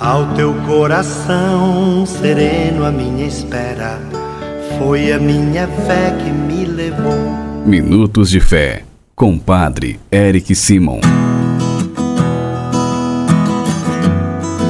Ao 0.00 0.34
teu 0.34 0.52
coração 0.66 2.04
sereno, 2.04 2.84
a 2.84 2.90
minha 2.90 3.24
espera 3.28 4.00
foi 4.76 5.12
a 5.12 5.20
minha 5.20 5.68
fé 5.68 6.10
que 6.10 6.30
me 6.32 6.64
levou. 6.64 7.14
Minutos 7.64 8.28
de 8.28 8.40
Fé, 8.40 8.84
com 9.14 9.38
Padre 9.38 10.00
Eric 10.10 10.52
Simon. 10.56 10.98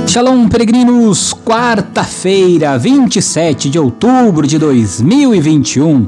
Shalom, 0.06 0.46
peregrinos! 0.46 1.32
Quarta-feira, 1.32 2.77
27 2.77 3.70
de 3.70 3.79
outubro 3.79 4.46
de 4.46 4.59
2021. 4.59 6.04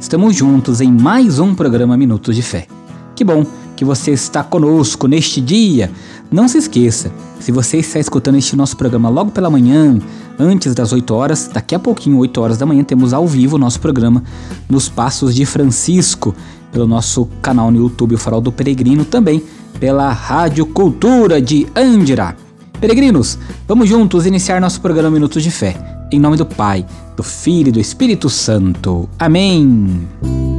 Estamos 0.00 0.34
juntos 0.34 0.80
em 0.80 0.90
mais 0.90 1.38
um 1.38 1.54
programa 1.54 1.96
Minutos 1.96 2.34
de 2.34 2.42
Fé. 2.42 2.66
Que 3.14 3.22
bom 3.22 3.46
que 3.76 3.84
você 3.84 4.10
está 4.10 4.42
conosco 4.42 5.06
neste 5.06 5.40
dia. 5.40 5.88
Não 6.32 6.48
se 6.48 6.58
esqueça, 6.58 7.12
se 7.38 7.52
você 7.52 7.78
está 7.78 7.98
escutando 7.98 8.36
este 8.36 8.56
nosso 8.56 8.76
programa 8.76 9.08
logo 9.08 9.30
pela 9.30 9.50
manhã, 9.50 9.98
antes 10.38 10.74
das 10.74 10.92
8 10.92 11.14
horas, 11.14 11.50
daqui 11.52 11.74
a 11.74 11.78
pouquinho, 11.78 12.18
8 12.18 12.40
horas 12.40 12.58
da 12.58 12.66
manhã, 12.66 12.82
temos 12.82 13.12
ao 13.12 13.26
vivo 13.26 13.56
o 13.56 13.58
nosso 13.58 13.80
programa 13.80 14.22
nos 14.68 14.88
Passos 14.88 15.34
de 15.34 15.46
Francisco, 15.46 16.34
pelo 16.72 16.86
nosso 16.86 17.28
canal 17.40 17.70
no 17.70 17.78
YouTube, 17.78 18.14
o 18.14 18.18
Farol 18.18 18.40
do 18.40 18.52
Peregrino, 18.52 19.04
também 19.04 19.42
pela 19.78 20.12
Rádio 20.12 20.66
Cultura 20.66 21.40
de 21.40 21.66
Andira. 21.74 22.36
Peregrinos, 22.80 23.38
vamos 23.66 23.88
juntos 23.88 24.26
iniciar 24.26 24.60
nosso 24.60 24.80
programa 24.80 25.10
Minutos 25.10 25.42
de 25.42 25.50
Fé. 25.50 25.76
Em 26.10 26.20
nome 26.20 26.36
do 26.36 26.46
Pai, 26.46 26.84
do 27.16 27.22
Filho 27.22 27.68
e 27.68 27.72
do 27.72 27.80
Espírito 27.80 28.28
Santo. 28.28 29.08
Amém. 29.18 30.55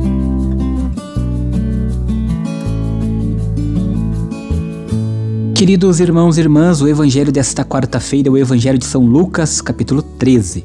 Queridos 5.57 5.99
irmãos 5.99 6.38
e 6.38 6.41
irmãs, 6.41 6.81
o 6.81 6.88
evangelho 6.88 7.31
desta 7.31 7.66
quarta-feira 7.66 8.29
é 8.29 8.31
o 8.31 8.38
evangelho 8.38 8.77
de 8.77 8.85
São 8.85 9.03
Lucas, 9.03 9.59
capítulo 9.59 10.03
13, 10.03 10.63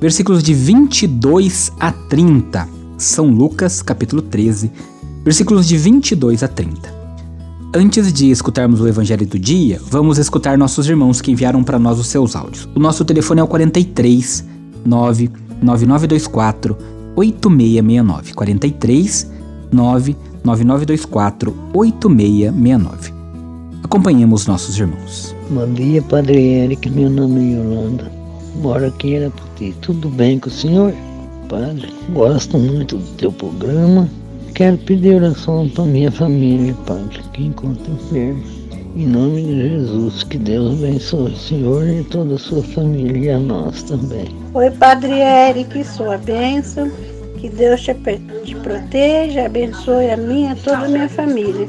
versículos 0.00 0.42
de 0.42 0.54
22 0.54 1.70
a 1.78 1.92
30. 1.92 2.66
São 2.96 3.26
Lucas, 3.26 3.82
capítulo 3.82 4.22
13, 4.22 4.72
versículos 5.22 5.68
de 5.68 5.76
22 5.76 6.42
a 6.42 6.48
30. 6.48 6.90
Antes 7.74 8.10
de 8.10 8.30
escutarmos 8.30 8.80
o 8.80 8.88
evangelho 8.88 9.26
do 9.26 9.38
dia, 9.38 9.78
vamos 9.90 10.16
escutar 10.16 10.56
nossos 10.56 10.88
irmãos 10.88 11.20
que 11.20 11.30
enviaram 11.30 11.62
para 11.62 11.78
nós 11.78 11.98
os 11.98 12.06
seus 12.06 12.34
áudios. 12.34 12.66
O 12.74 12.80
nosso 12.80 13.04
telefone 13.04 13.42
é 13.42 13.44
o 13.44 13.46
43 13.46 14.42
99924 14.86 16.78
8669. 17.14 18.32
43 18.32 19.30
99924 19.70 21.54
8669. 21.74 23.19
Acompanhemos 23.82 24.46
nossos 24.46 24.78
irmãos. 24.78 25.34
Bom 25.50 25.72
dia, 25.72 26.02
Padre 26.02 26.38
Eric. 26.38 26.88
Meu 26.90 27.08
nome 27.08 27.40
é 27.40 27.56
Yolanda. 27.56 28.10
Moro 28.56 28.86
aqui 28.86 29.14
em 29.14 29.18
Araputi. 29.18 29.74
Tudo 29.80 30.08
bem 30.08 30.38
com 30.38 30.48
o 30.48 30.52
senhor? 30.52 30.92
Padre, 31.48 31.88
gosto 32.12 32.58
muito 32.58 32.98
do 32.98 33.16
teu 33.16 33.32
programa. 33.32 34.08
Quero 34.54 34.76
pedir 34.78 35.16
oração 35.16 35.68
para 35.70 35.84
minha 35.84 36.12
família, 36.12 36.74
Padre, 36.86 37.20
que 37.32 37.44
encontra 37.44 37.92
enfermo. 37.92 38.42
Em 38.94 39.06
nome 39.06 39.42
de 39.42 39.68
Jesus, 39.68 40.24
que 40.24 40.36
Deus 40.36 40.74
abençoe 40.74 41.32
o 41.32 41.36
senhor 41.36 41.86
e 41.86 42.04
toda 42.04 42.34
a 42.34 42.38
sua 42.38 42.62
família 42.62 43.18
e 43.18 43.30
a 43.30 43.38
nós 43.38 43.82
também. 43.84 44.28
Oi, 44.52 44.70
Padre 44.72 45.20
Eric, 45.20 45.82
sua 45.84 46.18
bênção. 46.18 46.90
Que 47.38 47.48
Deus 47.48 47.80
te, 47.80 47.94
te 48.44 48.54
proteja, 48.56 49.46
abençoe 49.46 50.10
a 50.10 50.16
minha 50.16 50.52
e 50.52 50.56
toda 50.56 50.84
a 50.84 50.88
minha 50.88 51.08
família. 51.08 51.66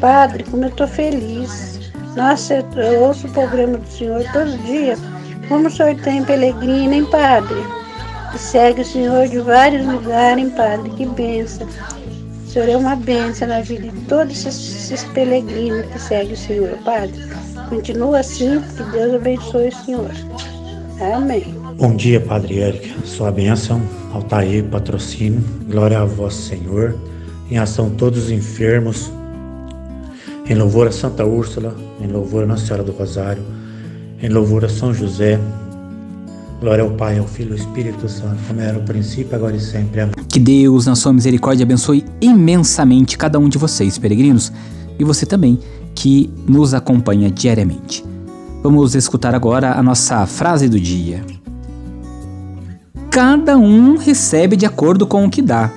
Padre, 0.00 0.44
como 0.44 0.64
eu 0.64 0.68
estou 0.68 0.86
feliz. 0.86 1.92
Nossa, 2.16 2.64
eu 2.76 3.00
ouço 3.00 3.26
o 3.26 3.30
programa 3.30 3.78
do 3.78 3.88
Senhor 3.88 4.24
todos 4.32 4.54
os 4.54 4.64
dias. 4.64 4.98
Como 5.48 5.68
o 5.68 5.70
Senhor 5.70 5.94
tem 5.96 6.24
peregrino, 6.24 6.92
hein, 6.92 7.04
Padre? 7.06 7.56
Que 8.32 8.38
segue 8.38 8.82
o 8.82 8.84
Senhor 8.84 9.28
de 9.28 9.38
vários 9.38 9.86
lugares, 9.86 10.44
hein, 10.44 10.50
Padre? 10.50 10.90
Que 10.90 11.06
benção. 11.06 11.66
O 12.46 12.50
Senhor 12.50 12.68
é 12.68 12.76
uma 12.76 12.96
benção 12.96 13.48
na 13.48 13.60
vida 13.60 13.88
de 13.88 14.00
todos 14.06 14.32
esses, 14.46 14.90
esses 14.90 15.04
peregrinos 15.12 15.86
que 15.86 15.98
seguem 16.00 16.32
o 16.32 16.36
Senhor, 16.36 16.78
Padre. 16.84 17.14
Continua 17.68 18.20
assim, 18.20 18.60
que 18.76 18.82
Deus 18.84 19.14
abençoe 19.14 19.68
o 19.68 19.84
Senhor. 19.84 20.10
Amém. 21.14 21.44
Bom 21.76 21.94
dia, 21.94 22.20
Padre 22.20 22.58
Eric. 22.58 23.06
Sua 23.06 23.30
bênção, 23.30 23.80
Altair, 24.12 24.64
patrocínio. 24.64 25.44
Glória 25.70 26.00
a 26.00 26.04
vós, 26.04 26.34
Senhor. 26.34 26.98
Em 27.50 27.58
ação 27.58 27.90
todos 27.90 28.24
os 28.24 28.30
enfermos, 28.30 29.10
em 30.48 30.54
louvor 30.54 30.88
a 30.88 30.92
Santa 30.92 31.26
Úrsula, 31.26 31.76
em 32.00 32.06
louvor 32.06 32.44
a 32.44 32.46
Nossa 32.46 32.64
Senhora 32.64 32.82
do 32.82 32.92
Rosário, 32.92 33.42
em 34.22 34.28
louvor 34.28 34.64
a 34.64 34.68
São 34.68 34.94
José. 34.94 35.38
Glória 36.60 36.82
ao 36.82 36.90
Pai, 36.90 37.18
ao 37.18 37.26
Filho 37.26 37.50
e 37.50 37.52
ao 37.52 37.58
Espírito 37.58 38.08
Santo, 38.08 38.38
como 38.48 38.60
era 38.60 38.78
no 38.78 38.84
princípio, 38.84 39.36
agora 39.36 39.54
e 39.54 39.60
sempre. 39.60 40.00
Amém. 40.00 40.14
Que 40.28 40.40
Deus, 40.40 40.86
na 40.86 40.96
sua 40.96 41.12
misericórdia, 41.12 41.64
abençoe 41.64 42.04
imensamente 42.20 43.16
cada 43.16 43.38
um 43.38 43.48
de 43.48 43.58
vocês, 43.58 43.98
peregrinos, 43.98 44.50
e 44.98 45.04
você 45.04 45.24
também, 45.24 45.58
que 45.94 46.30
nos 46.48 46.74
acompanha 46.74 47.30
diariamente. 47.30 48.04
Vamos 48.62 48.96
escutar 48.96 49.34
agora 49.34 49.74
a 49.74 49.82
nossa 49.82 50.26
frase 50.26 50.68
do 50.68 50.80
dia. 50.80 51.22
Cada 53.10 53.56
um 53.56 53.96
recebe 53.96 54.56
de 54.56 54.66
acordo 54.66 55.06
com 55.06 55.24
o 55.24 55.30
que 55.30 55.42
dá. 55.42 55.70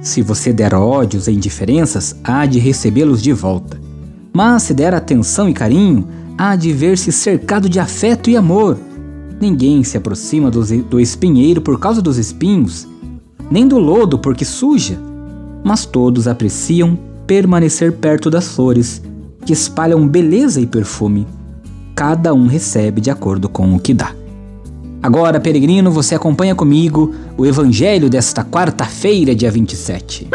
Se 0.00 0.22
você 0.22 0.52
der 0.52 0.74
ódios 0.74 1.28
e 1.28 1.32
indiferenças, 1.32 2.16
há 2.24 2.46
de 2.46 2.58
recebê-los 2.58 3.22
de 3.22 3.32
volta. 3.32 3.81
Mas 4.32 4.62
se 4.62 4.74
der 4.74 4.94
atenção 4.94 5.48
e 5.48 5.52
carinho, 5.52 6.08
há 6.38 6.56
de 6.56 6.72
ver-se 6.72 7.12
cercado 7.12 7.68
de 7.68 7.78
afeto 7.78 8.30
e 8.30 8.36
amor. 8.36 8.78
Ninguém 9.40 9.84
se 9.84 9.96
aproxima 9.96 10.50
do 10.50 11.00
espinheiro 11.00 11.60
por 11.60 11.78
causa 11.78 12.00
dos 12.00 12.16
espinhos, 12.16 12.86
nem 13.50 13.66
do 13.66 13.78
lodo 13.78 14.18
porque 14.18 14.44
suja, 14.44 14.98
mas 15.64 15.84
todos 15.84 16.26
apreciam 16.26 16.98
permanecer 17.26 17.92
perto 17.92 18.30
das 18.30 18.48
flores, 18.48 19.02
que 19.44 19.52
espalham 19.52 20.06
beleza 20.06 20.60
e 20.60 20.66
perfume. 20.66 21.26
Cada 21.94 22.32
um 22.32 22.46
recebe 22.46 23.00
de 23.00 23.10
acordo 23.10 23.48
com 23.48 23.74
o 23.74 23.80
que 23.80 23.92
dá. 23.92 24.14
Agora, 25.02 25.40
peregrino, 25.40 25.90
você 25.90 26.14
acompanha 26.14 26.54
comigo 26.54 27.12
o 27.36 27.44
evangelho 27.44 28.08
desta 28.08 28.44
quarta-feira, 28.44 29.34
dia 29.34 29.50
27. 29.50 30.28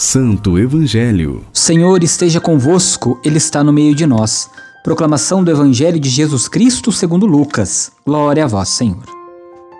Santo 0.00 0.56
Evangelho. 0.56 1.44
Senhor 1.52 2.04
esteja 2.04 2.40
convosco, 2.40 3.18
Ele 3.24 3.36
está 3.36 3.64
no 3.64 3.72
meio 3.72 3.96
de 3.96 4.06
nós. 4.06 4.48
Proclamação 4.84 5.42
do 5.42 5.50
Evangelho 5.50 5.98
de 5.98 6.08
Jesus 6.08 6.46
Cristo 6.46 6.92
segundo 6.92 7.26
Lucas. 7.26 7.90
Glória 8.06 8.44
a 8.44 8.46
vós, 8.46 8.68
Senhor. 8.68 9.02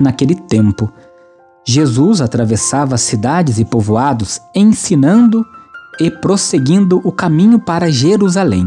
Naquele 0.00 0.34
tempo, 0.34 0.92
Jesus 1.64 2.20
atravessava 2.20 2.98
cidades 2.98 3.60
e 3.60 3.64
povoados, 3.64 4.40
ensinando 4.52 5.46
e 6.00 6.10
prosseguindo 6.10 7.00
o 7.04 7.12
caminho 7.12 7.60
para 7.60 7.88
Jerusalém. 7.88 8.66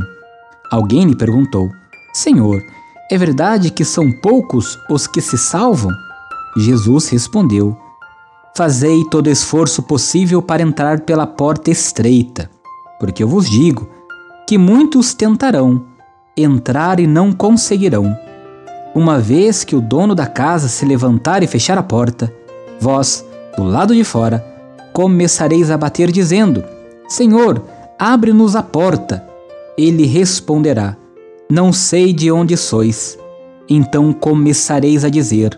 Alguém 0.71 1.03
lhe 1.03 1.17
perguntou: 1.17 1.69
Senhor, 2.13 2.61
é 3.11 3.17
verdade 3.17 3.71
que 3.71 3.83
são 3.83 4.09
poucos 4.21 4.79
os 4.89 5.05
que 5.05 5.19
se 5.19 5.37
salvam? 5.37 5.91
Jesus 6.55 7.09
respondeu: 7.09 7.77
Fazei 8.55 9.05
todo 9.05 9.29
esforço 9.29 9.81
possível 9.81 10.41
para 10.41 10.61
entrar 10.61 11.01
pela 11.01 11.25
porta 11.25 11.71
estreita, 11.71 12.49
porque 12.99 13.23
eu 13.23 13.27
vos 13.27 13.49
digo 13.49 13.89
que 14.45 14.57
muitos 14.57 15.13
tentarão 15.13 15.85
entrar 16.35 16.99
e 16.99 17.07
não 17.07 17.31
conseguirão. 17.31 18.13
Uma 18.93 19.19
vez 19.19 19.63
que 19.63 19.75
o 19.75 19.81
dono 19.81 20.13
da 20.13 20.27
casa 20.27 20.67
se 20.67 20.85
levantar 20.85 21.43
e 21.43 21.47
fechar 21.47 21.77
a 21.77 21.83
porta, 21.83 22.33
vós, 22.79 23.25
do 23.55 23.63
lado 23.63 23.95
de 23.95 24.03
fora, 24.03 24.45
começareis 24.91 25.71
a 25.71 25.77
bater, 25.77 26.11
dizendo: 26.11 26.63
Senhor, 27.07 27.63
abre-nos 27.97 28.55
a 28.55 28.61
porta. 28.61 29.25
Ele 29.77 30.05
responderá: 30.05 30.97
Não 31.49 31.71
sei 31.71 32.11
de 32.11 32.29
onde 32.29 32.57
sois. 32.57 33.17
Então 33.69 34.11
começareis 34.11 35.05
a 35.05 35.09
dizer: 35.09 35.57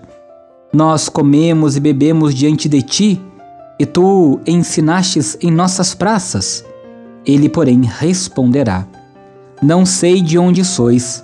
Nós 0.73 1.07
comemos 1.07 1.77
e 1.77 1.79
bebemos 1.79 2.33
diante 2.33 2.67
de 2.67 2.81
ti, 2.81 3.21
e 3.79 3.85
tu 3.85 4.39
ensinastes 4.47 5.37
em 5.41 5.51
nossas 5.51 5.93
praças. 5.93 6.65
Ele, 7.25 7.47
porém, 7.47 7.81
responderá: 7.83 8.87
Não 9.61 9.85
sei 9.85 10.21
de 10.21 10.37
onde 10.37 10.65
sois. 10.65 11.23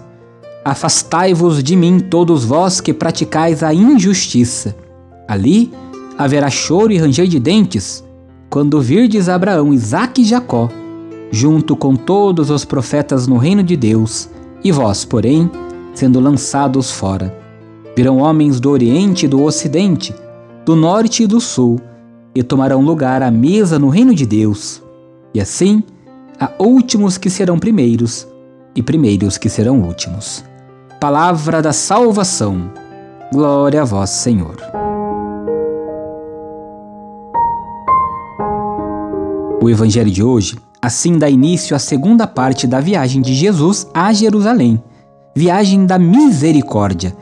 Afastai-vos 0.63 1.63
de 1.63 1.75
mim, 1.75 1.99
todos 1.99 2.45
vós 2.45 2.79
que 2.79 2.93
praticais 2.93 3.63
a 3.63 3.73
injustiça. 3.73 4.75
Ali 5.27 5.73
haverá 6.17 6.49
choro 6.49 6.91
e 6.91 6.97
ranger 6.97 7.27
de 7.27 7.39
dentes, 7.39 8.03
quando 8.49 8.81
virdes 8.81 9.27
Abraão, 9.29 9.73
Isaque 9.73 10.21
e 10.21 10.25
Jacó 10.25 10.69
junto 11.31 11.75
com 11.75 11.95
todos 11.95 12.49
os 12.49 12.65
profetas 12.65 13.27
no 13.27 13.37
reino 13.37 13.63
de 13.63 13.75
Deus, 13.75 14.29
e 14.63 14.71
vós, 14.71 15.05
porém, 15.05 15.49
sendo 15.93 16.19
lançados 16.19 16.91
fora. 16.91 17.37
Virão 17.99 18.19
homens 18.19 18.61
do 18.61 18.69
Oriente 18.69 19.25
e 19.25 19.27
do 19.27 19.43
Ocidente, 19.43 20.15
do 20.65 20.73
Norte 20.73 21.23
e 21.23 21.27
do 21.27 21.41
Sul, 21.41 21.81
e 22.33 22.41
tomarão 22.41 22.81
lugar 22.81 23.21
à 23.21 23.29
mesa 23.29 23.77
no 23.77 23.89
reino 23.89 24.15
de 24.15 24.25
Deus. 24.25 24.81
E 25.33 25.41
assim 25.41 25.83
há 26.39 26.49
últimos 26.59 27.17
que 27.17 27.29
serão 27.29 27.59
primeiros 27.59 28.25
e 28.73 28.81
primeiros 28.81 29.37
que 29.37 29.49
serão 29.49 29.81
últimos. 29.81 30.45
Palavra 30.97 31.61
da 31.61 31.73
salvação. 31.73 32.71
Glória 33.33 33.81
a 33.81 33.83
vós, 33.83 34.11
Senhor. 34.11 34.55
O 39.61 39.69
evangelho 39.69 40.09
de 40.09 40.23
hoje 40.23 40.57
assim 40.81 41.19
dá 41.19 41.29
início 41.29 41.75
à 41.75 41.79
segunda 41.79 42.25
parte 42.25 42.65
da 42.65 42.79
viagem 42.79 43.21
de 43.21 43.33
Jesus 43.33 43.85
a 43.93 44.13
Jerusalém, 44.13 44.81
viagem 45.35 45.85
da 45.85 45.99
misericórdia. 45.99 47.13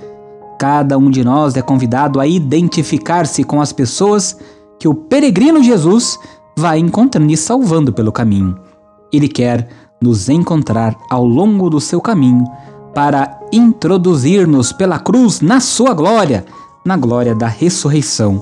Cada 0.57 0.98
um 0.98 1.12
de 1.12 1.24
nós 1.24 1.56
é 1.56 1.62
convidado 1.62 2.19
a 2.19 2.25
identificar-se 2.25 3.44
com 3.44 3.62
as 3.62 3.71
pessoas 3.71 4.38
que 4.80 4.88
o 4.88 4.95
peregrino 4.95 5.62
Jesus 5.62 6.18
vai 6.57 6.80
encontrando 6.80 7.31
e 7.31 7.38
salvando 7.38 7.94
pelo 7.94 8.12
caminho. 8.12 8.57
Ele 9.13 9.27
quer 9.27 9.68
nos 10.01 10.30
encontrar 10.30 10.95
ao 11.09 11.25
longo 11.25 11.69
do 11.69 11.80
seu 11.80 12.01
caminho 12.01 12.45
para 12.94 13.39
introduzir-nos 13.54 14.71
pela 14.71 15.00
cruz 15.00 15.42
na 15.42 15.59
sua 15.59 15.94
glória, 15.94 16.44
na 16.83 16.98
glória 16.98 17.36
da 17.36 17.48
ressurreição. 17.48 18.42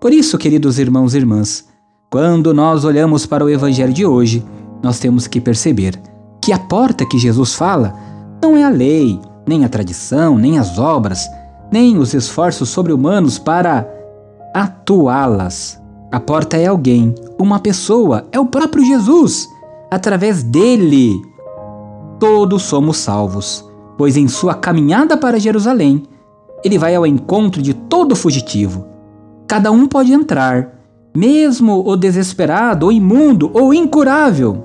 Por 0.00 0.12
isso, 0.12 0.36
queridos 0.36 0.78
irmãos 0.78 1.14
e 1.14 1.18
irmãs, 1.18 1.64
quando 2.10 2.52
nós 2.52 2.84
olhamos 2.84 3.26
para 3.26 3.44
o 3.44 3.48
evangelho 3.48 3.92
de 3.92 4.04
hoje, 4.04 4.44
nós 4.82 4.98
temos 4.98 5.26
que 5.26 5.40
perceber 5.40 6.00
que 6.42 6.52
a 6.52 6.58
porta 6.58 7.06
que 7.06 7.18
Jesus 7.18 7.54
fala 7.54 7.94
não 8.42 8.56
é 8.56 8.64
a 8.64 8.68
lei, 8.68 9.18
nem 9.46 9.64
a 9.64 9.68
tradição, 9.68 10.36
nem 10.36 10.58
as 10.58 10.78
obras, 10.78 11.26
nem 11.74 11.98
os 11.98 12.14
esforços 12.14 12.68
sobre-humanos 12.68 13.36
para 13.36 13.84
atuá-las. 14.54 15.82
A 16.12 16.20
porta 16.20 16.56
é 16.56 16.66
alguém, 16.66 17.12
uma 17.36 17.58
pessoa, 17.58 18.28
é 18.30 18.38
o 18.38 18.46
próprio 18.46 18.84
Jesus. 18.84 19.48
Através 19.90 20.44
dele, 20.44 21.20
todos 22.20 22.62
somos 22.62 22.98
salvos, 22.98 23.68
pois 23.98 24.16
em 24.16 24.28
sua 24.28 24.54
caminhada 24.54 25.16
para 25.16 25.40
Jerusalém, 25.40 26.04
ele 26.62 26.78
vai 26.78 26.94
ao 26.94 27.04
encontro 27.04 27.60
de 27.60 27.74
todo 27.74 28.14
fugitivo. 28.14 28.86
Cada 29.48 29.72
um 29.72 29.88
pode 29.88 30.12
entrar, 30.12 30.78
mesmo 31.12 31.82
o 31.84 31.96
desesperado, 31.96 32.86
ou 32.86 32.92
imundo, 32.92 33.50
ou 33.52 33.74
incurável. 33.74 34.62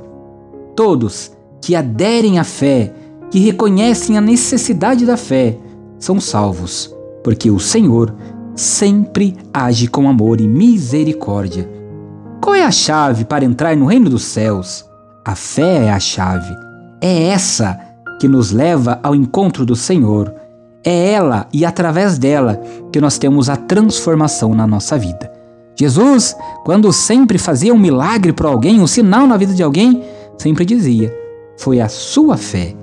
Todos 0.76 1.32
que 1.60 1.76
aderem 1.76 2.38
à 2.38 2.44
fé, 2.44 2.94
que 3.32 3.40
reconhecem 3.40 4.16
a 4.16 4.22
necessidade 4.22 5.08
da 5.08 5.18
fé, 5.18 5.58
são 5.98 6.20
salvos, 6.20 6.96
porque 7.24 7.50
o 7.50 7.60
Senhor 7.60 8.14
sempre 8.56 9.36
age 9.54 9.88
com 9.88 10.10
amor 10.10 10.42
e 10.42 10.48
misericórdia. 10.48 11.70
Qual 12.42 12.56
é 12.56 12.64
a 12.64 12.72
chave 12.72 13.26
para 13.26 13.46
entrar 13.46 13.76
no 13.76 13.86
reino 13.86 14.10
dos 14.10 14.24
céus? 14.24 14.86
A 15.26 15.36
fé 15.36 15.86
é 15.86 15.92
a 15.92 16.00
chave. 16.00 16.56
É 17.02 17.28
essa 17.28 17.80
que 18.20 18.28
nos 18.28 18.52
leva 18.52 19.00
ao 19.04 19.16
encontro 19.16 19.66
do 19.66 19.76
Senhor. 19.76 20.34
É 20.84 21.12
ela 21.12 21.48
e 21.54 21.66
através 21.66 22.18
dela 22.18 22.60
que 22.92 23.02
nós 23.02 23.18
temos 23.18 23.50
a 23.50 23.56
transformação 23.56 24.54
na 24.54 24.66
nossa 24.66 24.98
vida. 24.98 25.32
Jesus, 25.76 26.36
quando 26.66 26.92
sempre 26.92 27.38
fazia 27.38 27.74
um 27.74 27.80
milagre 27.80 28.34
para 28.34 28.50
alguém, 28.50 28.82
um 28.82 28.88
sinal 28.88 29.26
na 29.26 29.38
vida 29.38 29.54
de 29.54 29.64
alguém, 29.64 30.04
sempre 30.38 30.66
dizia: 30.66 31.14
Foi 31.58 31.80
a 31.80 31.88
sua 31.88 32.36
fé. 32.36 32.76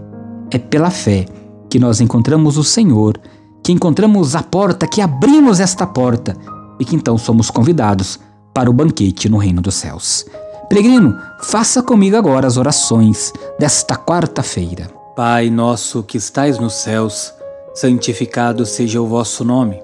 É 0.51 0.59
pela 0.59 0.91
fé 0.91 1.27
que 1.69 1.79
nós 1.79 2.01
encontramos 2.01 2.57
o 2.57 2.65
Senhor, 2.65 3.19
que 3.67 3.73
encontramos 3.73 4.37
a 4.37 4.45
porta, 4.45 4.87
que 4.87 5.01
abrimos 5.01 5.59
esta 5.59 5.85
porta 5.85 6.37
e 6.79 6.85
que 6.85 6.95
então 6.95 7.19
somos 7.19 7.51
convidados 7.51 8.17
para 8.55 8.71
o 8.71 8.73
banquete 8.73 9.29
no 9.29 9.39
reino 9.39 9.61
dos 9.61 9.75
céus. 9.75 10.25
Peregrino, 10.69 11.19
faça 11.43 11.83
comigo 11.83 12.17
agora 12.17 12.47
as 12.47 12.57
orações 12.57 13.33
desta 13.59 13.97
quarta-feira. 13.97 14.89
Pai 15.17 15.51
nosso 15.51 16.05
que 16.05 16.17
estais 16.17 16.61
nos 16.61 16.75
céus, 16.75 17.35
santificado 17.75 18.65
seja 18.65 19.03
o 19.03 19.07
vosso 19.09 19.45
nome. 19.45 19.83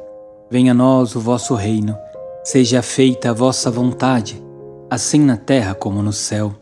Venha 0.49 0.71
a 0.71 0.77
nós 0.77 1.17
o 1.17 1.21
vosso 1.21 1.57
reino. 1.57 1.97
Seja 2.45 2.83
feita 2.83 3.31
a 3.31 3.35
vossa 3.35 3.69
vontade, 3.69 4.41
assim 4.89 5.19
na 5.19 5.37
terra 5.37 5.75
como 5.75 6.01
no 6.05 6.13
céu. 6.13 6.55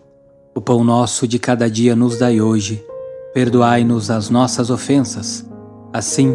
O 0.55 0.61
pão 0.63 0.83
nosso 0.83 1.29
de 1.29 1.39
cada 1.39 1.69
dia 1.69 1.95
nos 1.95 2.17
dai 2.19 2.41
hoje. 2.41 2.83
Perdoai-nos 3.35 4.11
as 4.11 4.31
nossas 4.31 4.71
ofensas, 4.71 5.45
assim 5.93 6.35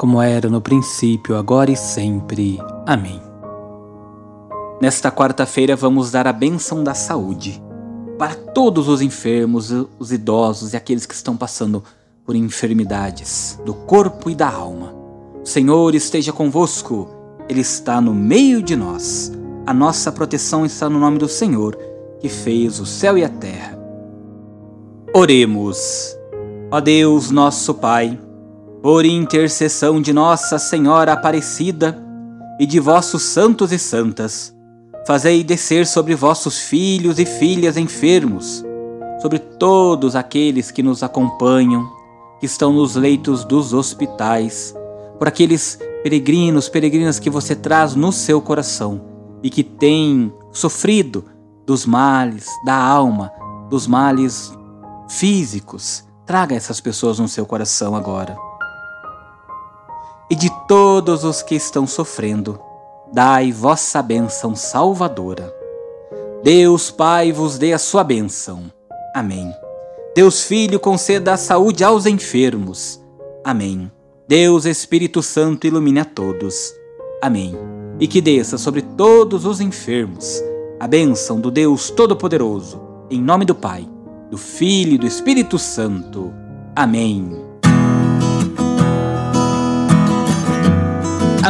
como 0.00 0.22
era 0.22 0.48
no 0.48 0.62
princípio, 0.62 1.36
agora 1.36 1.70
e 1.70 1.76
sempre. 1.76 2.58
Amém. 2.86 3.20
Nesta 4.80 5.12
quarta-feira 5.12 5.76
vamos 5.76 6.10
dar 6.10 6.26
a 6.26 6.32
bênção 6.32 6.82
da 6.82 6.94
saúde 6.94 7.62
para 8.18 8.34
todos 8.34 8.88
os 8.88 9.02
enfermos, 9.02 9.70
os 9.98 10.10
idosos 10.10 10.72
e 10.72 10.76
aqueles 10.78 11.04
que 11.04 11.12
estão 11.12 11.36
passando 11.36 11.84
por 12.24 12.34
enfermidades 12.34 13.60
do 13.62 13.74
corpo 13.74 14.30
e 14.30 14.34
da 14.34 14.50
alma. 14.50 14.94
O 15.42 15.46
Senhor 15.46 15.94
esteja 15.94 16.32
convosco 16.32 17.06
ele 17.46 17.60
está 17.60 18.00
no 18.00 18.14
meio 18.14 18.62
de 18.62 18.76
nós. 18.76 19.30
A 19.66 19.74
nossa 19.74 20.10
proteção 20.10 20.64
está 20.64 20.88
no 20.88 20.98
nome 20.98 21.18
do 21.18 21.28
Senhor, 21.28 21.76
que 22.20 22.28
fez 22.30 22.80
o 22.80 22.86
céu 22.86 23.18
e 23.18 23.24
a 23.24 23.28
terra. 23.28 23.78
Oremos. 25.12 26.16
Ó 26.70 26.80
Deus, 26.80 27.30
nosso 27.30 27.74
Pai, 27.74 28.18
por 28.82 29.04
intercessão 29.04 30.00
de 30.00 30.12
Nossa 30.12 30.58
Senhora 30.58 31.12
Aparecida 31.12 32.02
e 32.58 32.64
de 32.64 32.80
vossos 32.80 33.22
santos 33.22 33.72
e 33.72 33.78
santas, 33.78 34.56
fazei 35.06 35.44
descer 35.44 35.86
sobre 35.86 36.14
vossos 36.14 36.58
filhos 36.58 37.18
e 37.18 37.26
filhas 37.26 37.76
enfermos, 37.76 38.64
sobre 39.20 39.38
todos 39.38 40.16
aqueles 40.16 40.70
que 40.70 40.82
nos 40.82 41.02
acompanham, 41.02 41.86
que 42.38 42.46
estão 42.46 42.72
nos 42.72 42.96
leitos 42.96 43.44
dos 43.44 43.74
hospitais, 43.74 44.74
por 45.18 45.28
aqueles 45.28 45.78
peregrinos, 46.02 46.70
peregrinas 46.70 47.18
que 47.18 47.28
você 47.28 47.54
traz 47.54 47.94
no 47.94 48.10
seu 48.10 48.40
coração 48.40 49.02
e 49.42 49.50
que 49.50 49.62
têm 49.62 50.32
sofrido 50.52 51.26
dos 51.66 51.84
males 51.84 52.46
da 52.64 52.76
alma, 52.76 53.30
dos 53.68 53.86
males 53.86 54.54
físicos. 55.10 56.02
Traga 56.24 56.54
essas 56.54 56.80
pessoas 56.80 57.18
no 57.18 57.28
seu 57.28 57.44
coração 57.44 57.94
agora. 57.94 58.49
E 60.30 60.36
de 60.36 60.48
todos 60.68 61.24
os 61.24 61.42
que 61.42 61.56
estão 61.56 61.86
sofrendo, 61.86 62.60
dai 63.12 63.50
vossa 63.50 64.00
bênção 64.00 64.54
salvadora. 64.54 65.52
Deus 66.42 66.90
Pai 66.90 67.32
vos 67.32 67.58
dê 67.58 67.72
a 67.72 67.78
sua 67.78 68.04
bênção. 68.04 68.70
Amém. 69.14 69.52
Deus 70.14 70.44
Filho 70.44 70.78
conceda 70.78 71.34
a 71.34 71.36
saúde 71.36 71.82
aos 71.82 72.06
enfermos. 72.06 73.00
Amém. 73.44 73.90
Deus 74.28 74.64
Espírito 74.64 75.22
Santo 75.22 75.66
ilumine 75.66 76.00
a 76.00 76.04
todos. 76.04 76.72
Amém. 77.20 77.56
E 77.98 78.06
que 78.06 78.20
desça 78.20 78.56
sobre 78.56 78.82
todos 78.82 79.44
os 79.44 79.60
enfermos 79.60 80.40
a 80.80 80.86
bênção 80.86 81.38
do 81.38 81.50
Deus 81.50 81.90
Todo-Poderoso, 81.90 82.80
em 83.10 83.20
nome 83.20 83.44
do 83.44 83.54
Pai, 83.54 83.86
do 84.30 84.38
Filho 84.38 84.94
e 84.94 84.98
do 84.98 85.06
Espírito 85.06 85.58
Santo. 85.58 86.32
Amém. 86.74 87.49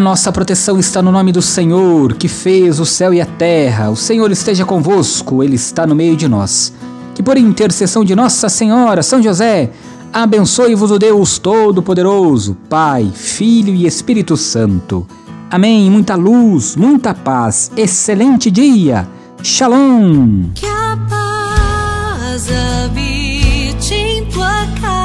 A 0.00 0.02
nossa 0.02 0.32
proteção 0.32 0.78
está 0.78 1.02
no 1.02 1.12
nome 1.12 1.30
do 1.30 1.42
Senhor, 1.42 2.14
que 2.14 2.26
fez 2.26 2.80
o 2.80 2.86
céu 2.86 3.12
e 3.12 3.20
a 3.20 3.26
terra. 3.26 3.90
O 3.90 3.96
Senhor 3.96 4.32
esteja 4.32 4.64
convosco, 4.64 5.42
ele 5.42 5.56
está 5.56 5.86
no 5.86 5.94
meio 5.94 6.16
de 6.16 6.26
nós. 6.26 6.72
Que 7.14 7.22
por 7.22 7.36
intercessão 7.36 8.02
de 8.02 8.16
Nossa 8.16 8.48
Senhora, 8.48 9.02
São 9.02 9.22
José, 9.22 9.70
abençoe-vos 10.10 10.90
o 10.90 10.98
Deus 10.98 11.38
Todo-Poderoso, 11.38 12.56
Pai, 12.66 13.12
Filho 13.14 13.74
e 13.74 13.86
Espírito 13.86 14.38
Santo. 14.38 15.06
Amém. 15.50 15.90
Muita 15.90 16.14
luz, 16.14 16.76
muita 16.76 17.12
paz. 17.12 17.70
Excelente 17.76 18.50
dia. 18.50 19.06
Shalom. 19.42 20.44
Que 20.54 20.64
a 20.64 20.98
paz 21.10 22.48
habite 22.48 23.92
em 23.92 24.24
tua 24.30 24.66
casa. 24.80 24.99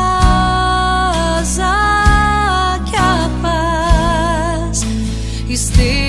you 5.55 5.59
stay 5.59 6.04